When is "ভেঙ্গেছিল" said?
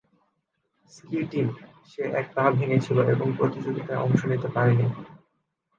2.57-2.97